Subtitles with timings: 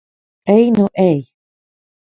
[0.53, 1.23] Ej nu ej!